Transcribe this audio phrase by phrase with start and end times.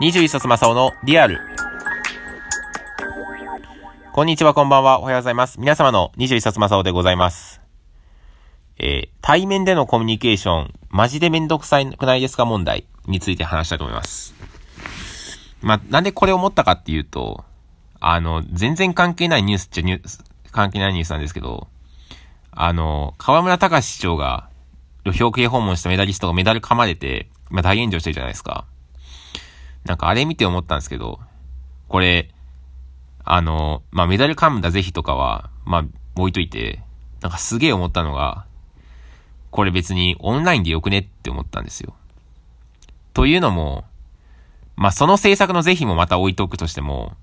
[0.00, 1.40] 21冊正雄のリアル。
[4.14, 4.98] こんにちは、こんばんは。
[4.98, 5.60] おはようございます。
[5.60, 7.60] 皆様の21冊正雄でございます。
[8.78, 12.46] えー、対面でのコミュニケーション、マジでめんどくさいくないですか？
[12.46, 14.34] 問題について話したいと思います。
[15.60, 17.44] まあ、なんでこれを思ったかっていうと、
[18.00, 21.68] あの、全然関係ないニュースっちゃニュース、関係ないニュースなんですけど、
[22.52, 24.48] あの、河村隆市長が、
[25.04, 28.64] 表敬訪問したメダリストがメダル噛まれて、まあ、大炎上してるじゃないですか。
[29.84, 31.20] なんかあれ見て思ったんですけど、
[31.88, 32.30] これ、
[33.24, 35.84] あの、まあ、メダル噛むだぜひとかは、まあ、
[36.16, 36.82] 置いといて、
[37.20, 38.44] なんかすげえ思ったのが、
[39.50, 41.94] これ別にオンラインでよくねって思ったんですよ。
[43.14, 43.84] というのも、
[44.76, 47.14] まあ、その制作の是非もまた置いとくとしても、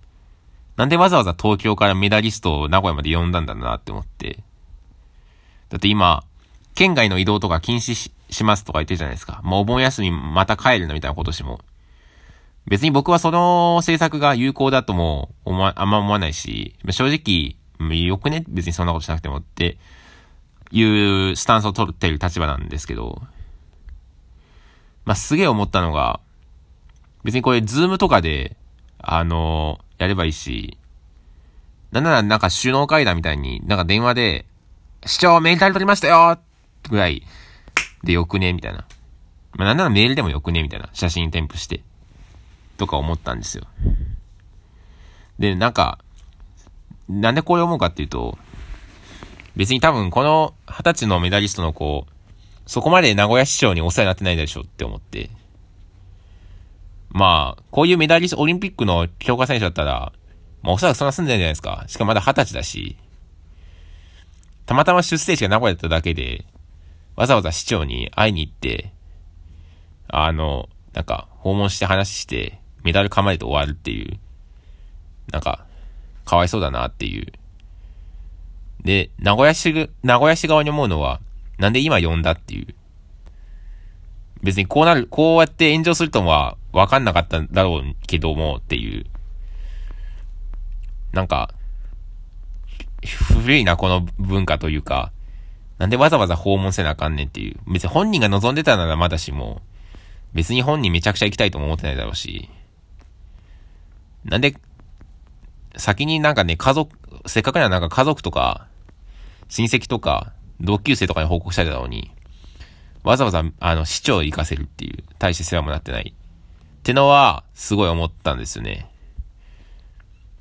[0.76, 4.43] なんでわざわざ東京からメダリストを名古屋まで呼んだんだなって思って。
[5.70, 6.23] だって今、
[6.76, 9.41] 県外の移動とか禁止ししますとか言ってるじゃないですか。
[9.43, 11.62] もうお盆休みまた帰るのみたいなことしも。
[12.67, 17.55] 別に僕はその政策が有効だとも思わ、あんま思わないし、正直、
[18.05, 18.43] よくね？
[18.48, 19.77] 別にそんなことしなくてもって
[20.71, 23.21] いうスタンスを取っている立場なんですけど、
[25.05, 26.20] まあ、すげえ思ったのが、
[27.23, 28.57] 別にこれ、ズームとかで、
[28.99, 30.77] あのー、やればいいし、
[31.91, 34.45] なんならなんか首脳会談みたいに、なんか電話で、
[35.05, 36.38] 市長メールタル取りましたよ
[36.90, 37.23] ぐらい
[38.04, 38.51] でよくね？
[38.51, 38.85] みたいな。
[39.54, 40.62] まあ、なんならメールでもよくね？
[40.63, 40.90] みたいな。
[40.91, 41.84] 写真添付して。
[42.77, 43.65] とか思ったんですよ。
[45.39, 45.99] で、なんか、
[47.09, 48.37] なんでこれ思うかっていうと、
[49.55, 52.05] 別に多分この二十歳のメダリストの子、
[52.65, 55.29] そこまで名古屋市長にお世話になってないでしょって思って。
[57.09, 60.11] まあ、こういうメダリスト、オリンピックの強化選手だったら、
[60.61, 61.85] まあおそらくそんな住んでないじゃないですか。
[61.87, 62.98] しかもまだ二十歳だし、
[64.66, 66.45] たまたま出生地が名古屋だっただけで、
[67.16, 68.91] わざわざ市長に会いに行って、
[70.09, 74.19] あの、なんか、訪問して話して、メダル構えて終わるっていう、
[75.31, 75.66] なんか、
[76.25, 77.31] かわいそうだなっていう。
[78.83, 81.19] で、名古屋市、名古屋市側に思うのは、
[81.57, 82.75] なんで今呼んだっていう。
[84.43, 89.05] 別にこうなる、こうやって炎上するとは分かんなかったんだろうけどもっていう。
[91.11, 91.53] なんか、
[93.33, 95.11] 古いな、この文化というか、
[95.77, 97.57] なんでわざわざ訪問せなあかんねんっていう。
[97.71, 99.61] 別に本人が望んでたならまだしも、
[100.33, 102.49] 別に本人めちゃくちゃ行きたいとも思ってないだろうし。
[104.27, 104.55] なんで、
[105.77, 106.95] 先になんかね、家族、
[107.25, 108.67] せっかくならなんか家族とか、
[109.49, 112.11] 親戚とか、同級生とかに報告したいだろうに、
[113.03, 116.13] わざわざ、あの、市長行かせるっていう、大して世話もなってない。
[116.13, 118.89] ってのは、すごい思ったんですよね。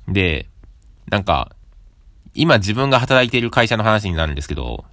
[0.07, 0.47] で、
[1.09, 1.55] なんか、
[2.33, 4.85] 今自分が働いている会社の話になるんですけど、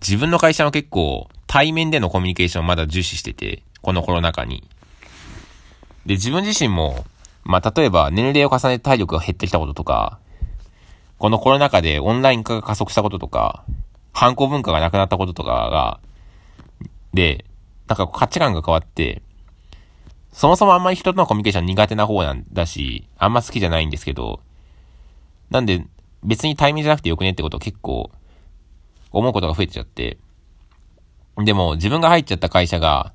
[0.00, 4.68] 自分の会社は結構対面でのコミュニケーションをまだ重視してて、このコロナ禍に。
[6.06, 7.04] で、自分自身も、
[7.48, 10.20] まあ、例えば年齢を重ねて体力が減ってきたこととか、
[11.16, 13.64] このコロナ禍でオンライン化が加速したこととか、
[14.12, 16.00] 反抗文化がなくなったこととかが、
[17.14, 17.46] で、
[17.86, 19.22] なんか価値観が変わって、
[20.30, 24.42] そもそもあんまり人とのコミュニケーション苦手な方なんだし、あんま好きじゃないんですけど、
[25.48, 25.86] なんで
[26.22, 28.10] 別に対面じゃなくてよくねってことを結構
[29.10, 30.18] 思うことが増えてちゃって、
[31.38, 33.14] でも自分が入っちゃった会社が、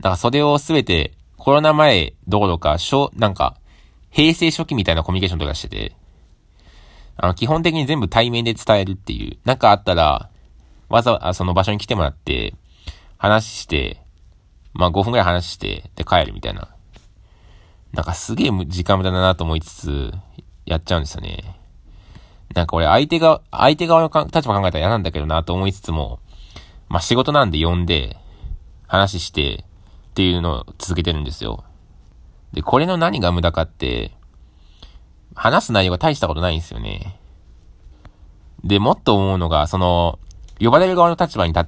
[0.00, 3.56] なんかそれをすべてコロナ前どころか、小、なんか、
[4.10, 5.96] 平成初期みたいなコミュニケーションとかしてて、
[7.16, 9.38] あの、基本的に全部対面で伝えるっていう。
[9.44, 10.28] なんかあったら、
[10.90, 12.54] わざわざその場所に来てもらって、
[13.16, 14.02] 話して、
[14.74, 16.68] まあ5分くらい話して、で帰るみたいな。
[17.92, 20.12] なんかすげえ時間無駄だなと思いつつ、
[20.66, 21.56] やっちゃうんですよね。
[22.54, 26.20] なんか俺相手が、相手側の立場考えたら嫌なんだけどなと思いつつも、
[26.88, 28.16] まあ仕事なんで呼んで、
[28.86, 29.64] 話して、
[30.10, 31.64] っていうのを続けてるんですよ。
[32.52, 34.12] で、これの何が無駄かって、
[35.34, 37.20] 話す内容が大したことないんですよね。
[38.64, 40.18] で、もっと思うのが、その、
[40.58, 41.66] 呼ばれる側の立場に立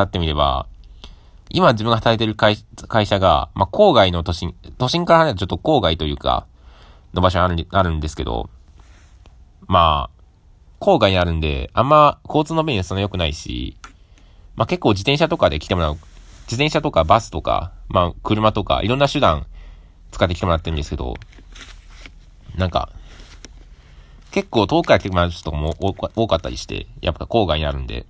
[0.00, 0.66] っ、てみれば、
[1.50, 2.56] 今自分が働いてる会
[2.88, 6.46] 会社が、まあ、郊外の都心、都心から離れたちょっと郊外というか、
[7.12, 8.48] の場所にあるあるんですけど、
[9.66, 10.22] まあ、
[10.82, 13.76] 郊外にあるんで、あんま交通の便はそんな良くないし、
[14.56, 15.98] まあ結構自転車とかで来てもらう、
[16.52, 19.46] 自転車とかバスとか、まあ車とか、いろんな手段
[20.10, 21.14] 使って来てもらってるんですけど、
[22.56, 22.90] なんか、
[24.32, 28.04] 結構遠くから来てもらう人も多かったりして、やっぱ郊外にあるんで、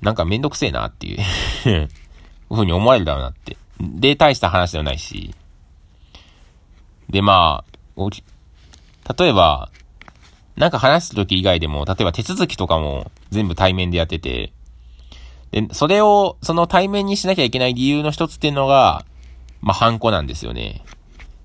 [0.00, 1.18] なんかめんどくせえなっていう
[2.48, 3.58] ふうに思われるだろうなって。
[3.78, 5.34] で、大した話ではないし。
[7.10, 7.62] で、ま
[7.98, 9.70] あ、例えば、
[10.56, 14.54] なんか話すとき以外でも、例えば手続きとかも全部対面でやってて、
[15.52, 19.04] で、それを、その対面にしなきゃいけない理由の一つっていうのが、
[19.60, 20.82] まあ、ハンコなんですよね。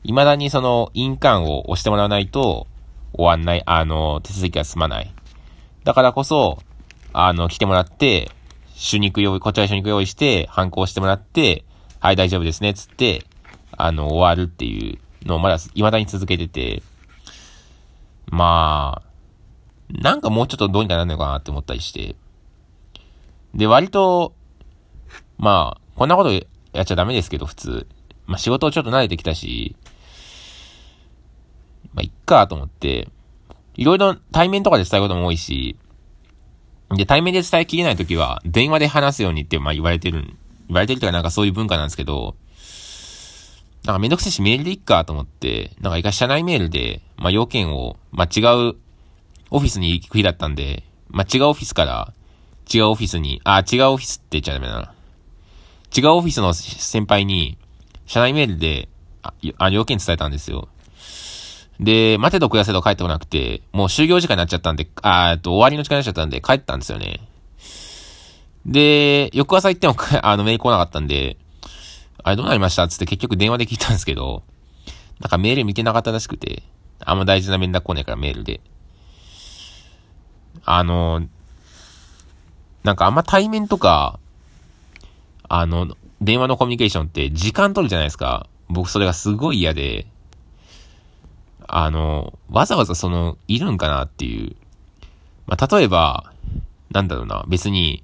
[0.04, 2.68] 未だにその印鑑を押してもらわないと
[3.13, 5.13] 終わんない、あの、手続きが済まない。
[5.83, 6.59] だからこそ、
[7.12, 8.31] あの、来てもらって、
[8.75, 11.65] 主肉用意、こちら主肉用意して、ハンコをしてもらって、
[12.00, 13.25] はい、大丈夫ですね、つって、
[13.71, 16.81] あの、終わるっていうのをまだ、未だに続けてて、
[18.27, 19.07] まあ、
[19.89, 22.15] なんかもうちょっとどうにかなるのかなって思ったりして。
[23.53, 24.33] で、割と、
[25.38, 27.88] まあ、こんなことやっちゃダメですけど、普通。
[28.25, 29.75] まあ仕事をちょっと慣れてきたし、
[31.94, 33.09] まあ、いっかと思って、
[33.75, 35.77] いろいろ対面とかで伝えることも多いし、
[36.95, 40.23] で、対面で伝えきれないときは、電話で話すようにって、まあ言われてる、
[40.67, 42.35] 言われてるというかなんかそういう文化なんですけど、
[43.85, 48.75] なんかめんどくせえしメールでいっかと思って、なんか一回社内メールで、まあ要件を、まあ違う
[49.50, 52.13] オフィスに行く日だったんで、まあ、違うオフィスから、
[52.73, 54.93] 違うオフィスに、あ、違うオフィスって言っちゃダメだな。
[55.95, 57.57] 違うオフィスの先輩に、
[58.05, 58.89] 社内メールで、
[59.57, 60.67] あ、要件伝えたんですよ。
[61.79, 67.19] で、待てど暮らせど帰ってこなくて、もう就業時間になっちゃったんで、あっと、終わりの時間になっちゃったんで、帰ったんですよね。
[68.65, 71.37] で、翌朝行っても、 あの、メール来なかったんで、
[72.23, 74.43] あれどうなりましたつって結局電話で聞いたんですけど、
[75.19, 76.63] なんかメール見てなかったらしくて、
[76.99, 78.59] あんま大事な連絡来ないからメールで。
[80.65, 81.27] あの、
[82.88, 84.18] なんかあんま対面とか、
[85.50, 88.48] あの、電話のコミュニケーションって時間取るじゃないですか。
[88.69, 90.07] 僕それがすごい嫌で、
[91.68, 94.56] あの、わざわざその、いるんかなっていう。
[95.48, 96.31] まあ、例えば、
[96.89, 98.04] なんだろうな、別に、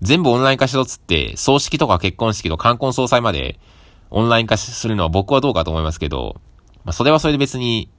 [0.00, 3.60] 全部オンライン化しろっつって、葬式とか結婚式と冠婚葬祭まで
[4.08, 6.40] オンライン化するのは僕はどうかと思いますけど、
[6.86, 7.90] まあ、それはそれで別に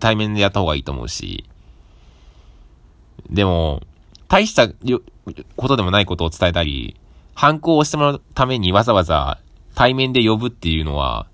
[0.00, 1.44] 対面でやった方がいいと思うし、
[3.28, 3.82] でも、
[4.28, 6.96] 大したことでもないことを伝えたり、
[7.34, 9.38] 反抗をしてもらうためにわざわざ
[9.74, 11.26] 対面で呼ぶっていうのは、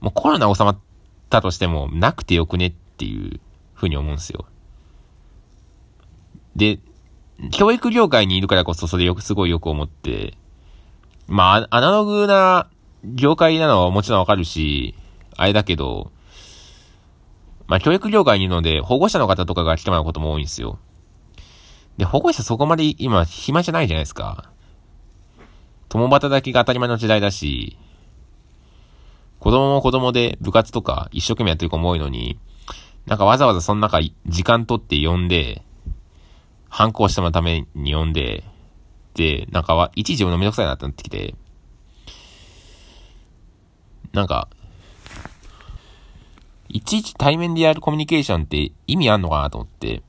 [0.00, 0.78] もうコロナ収まっ
[1.30, 3.40] たとしてもなくてよくねっていう
[3.74, 4.46] ふうに思うんですよ。
[6.56, 6.78] で、
[7.52, 10.34] 教育業界にいるからこそそれよくすごいよく思って、
[11.28, 12.68] まあ、アナログな
[13.04, 14.94] 業界なのはもちろんわかるし、
[15.36, 16.10] あれだけど、
[17.68, 20.78] まあ、教育業界にいるので、保護者の方とかが来てもらうことも多いんですよ。
[21.98, 24.50] で、保護者そこまで今暇じゃないじゃないですか。
[25.88, 27.76] 共働きが当たり前の時代だし、
[29.38, 32.38] 子供も子供で部活とか一生懸命やってる子も多いのに、
[33.06, 35.62] なんかわざわざその中時間取って呼んで、
[36.68, 38.44] 反抗してもらうために呼んで、
[39.14, 41.34] で、なんかは、一時自分のめどくさいなってなってきて、
[44.12, 44.48] なんか、
[46.68, 50.02] いちいち対面でやるコミュニケーションって意味あんのかなと思って。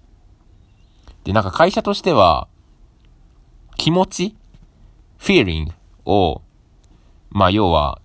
[1.29, 2.47] で、なんか会社としては、
[3.77, 4.35] 気持ち
[5.19, 5.71] ?feeling
[6.03, 6.41] を、
[7.29, 8.01] まあ要は、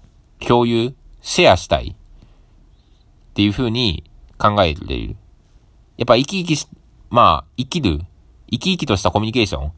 [0.47, 4.05] 共有シェアしたいっていう風に
[4.37, 5.17] 考えている。
[5.97, 6.69] やっぱ生き生きし、
[7.09, 8.00] まあ、生きる、
[8.50, 9.73] 生き生きとしたコミュニケーション、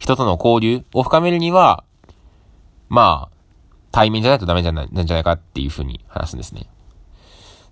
[0.00, 1.84] 人との交流を深めるには、
[2.88, 3.36] まあ、
[3.92, 6.68] 対面じゃないとダメじゃない、なんじゃないかっていう風に話すんですね。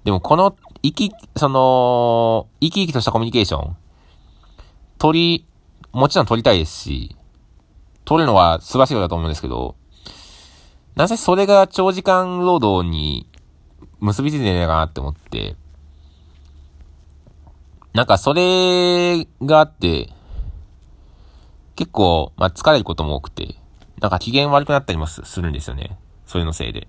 [0.04, 0.54] でもこの、
[0.84, 3.76] 生き、その、生き生きとしたコミュニケーション、
[5.00, 5.46] 取り、
[5.92, 7.16] もちろん取りたいですし、
[8.04, 9.74] 取るのは素晴らしいことだと思うんですけど、
[10.94, 13.26] なぜそれが長時間労働に
[14.00, 15.56] 結びついてないかなって思って、
[17.94, 20.10] なんかそれがあって、
[21.76, 23.54] 結構、まあ、疲れることも多くて、
[24.00, 25.98] なんか機嫌悪くなったりもするんですよね。
[26.26, 26.88] それのせいで。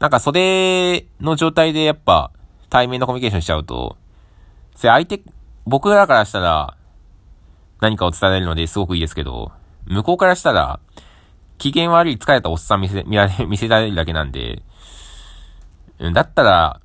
[0.00, 2.32] なんかそれの状態でやっぱ
[2.70, 3.96] 対面のコミュニケーションしちゃうと、
[4.74, 5.22] それ相手、
[5.64, 6.76] 僕らからしたら
[7.84, 9.52] 何かを伝えるのですごくいいですけど、
[9.84, 10.80] 向こうからしたら、
[11.58, 14.62] 機嫌悪い疲れたおっさん見せ、見られ、 見せられるだけなんで、
[16.14, 16.80] だったら、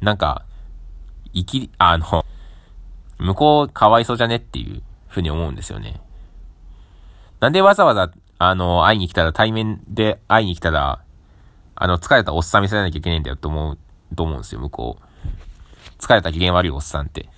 [0.00, 0.44] なんか、
[1.34, 2.24] 生き、あの、
[3.18, 6.00] 向こうかわいそうじゃねっていうふうに思うんですよね。
[7.40, 11.02] なんでわざわざ、あの、会いに来たら、対面で会いに来たら、
[11.74, 13.78] あの、疲れたおっさん見せなきゃいけないんだよと思う、
[14.14, 16.00] と思うんですよ、向こう。
[16.00, 17.28] 疲れた機嫌悪いおっさんって。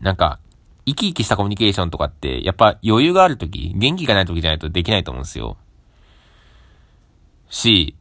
[0.00, 0.40] なんか、
[0.86, 5.56] 生き生きしたコミュニケーションとかって、やっぱ余裕があるとき、元気がないときじゃないとできないと思うんですよ。
[7.50, 7.96] し、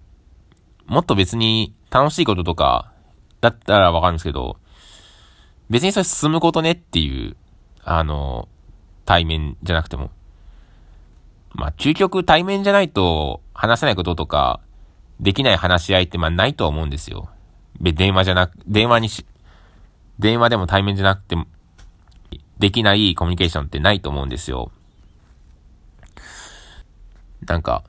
[0.85, 2.91] もっと別に楽しいこととか、
[3.41, 4.57] だったらわかるんですけど、
[5.69, 7.35] 別にそれ進むことねっていう、
[7.83, 8.47] あの、
[9.05, 10.11] 対面じゃなくても。
[11.53, 14.59] まあ、究極対面じゃないと話せないこととか、
[15.19, 17.29] できない話し合いってまあないとは思うんですよ。
[17.79, 19.25] で電話じゃなく、電話にし、
[20.19, 21.47] 電話でも対面じゃなくても、
[22.65, 24.71] できないコミュニケーションってないと思うんですよ。
[27.45, 27.83] なんか、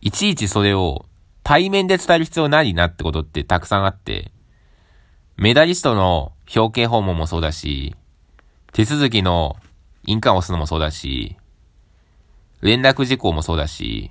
[0.00, 1.06] いちいちそれを
[1.44, 4.32] 対面で伝える必要ないなってことってたくさんあって、
[5.36, 7.94] メダリストの表敬訪問もそうだし、
[8.72, 9.54] 手続きの
[10.02, 11.36] 印鑑を押すのもそうだし、
[12.62, 14.10] 連絡事項もそうだし、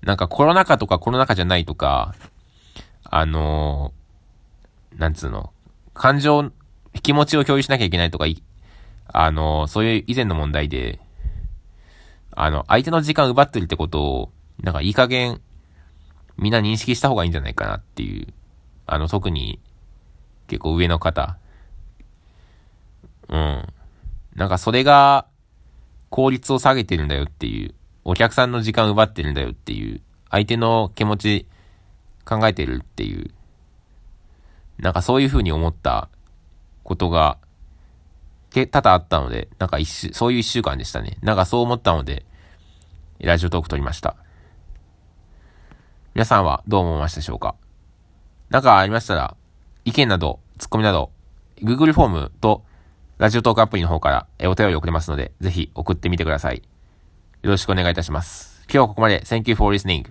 [0.00, 2.14] なんかコロナ禍とかコロナ禍じゃないとか、
[3.02, 5.52] あのー、なんつうの、
[5.92, 6.52] 感情、
[7.02, 8.26] 気持ちを共有しなきゃいけないとか、
[9.06, 11.00] あの、そういう以前の問題で、
[12.32, 14.32] あの、相手の時間奪ってるってことを、
[14.62, 15.40] なんかいい加減、
[16.36, 18.32] みんな認識した方がいいんじゃないかなっていう、
[18.86, 19.60] あの、特に、
[20.48, 21.38] 結構上の方。
[23.28, 23.66] うん。
[24.34, 25.26] なんかそれが、
[26.10, 27.74] 効率を下げてるんだよっていう、
[28.04, 31.46] お客さんの時間奪ってるんだよっていう、相手の気持ち
[32.24, 33.30] 考えてるっていう、
[34.78, 36.08] なんかそういう風に思った
[36.84, 37.38] ことが、
[38.50, 41.16] け、多々あったので、なんか一週、そういう一週間でしたね。
[41.22, 42.24] なんかそう思ったので、
[43.18, 44.16] ラジオトーク撮りました。
[46.14, 47.56] 皆さんはどう思いましたでしょうか？
[48.50, 49.36] なんかありましたら、
[49.84, 51.10] 意見など、ツッコミなど、
[51.56, 52.62] Google フォームと
[53.18, 54.10] ラジオトークアプリの方か
[54.40, 56.62] らお便り送れますので、ぜひ送ってみてください。
[57.42, 58.62] よろしくお願いいたします。
[58.66, 59.20] 今日はここまで。
[59.20, 60.08] Thank you for listening.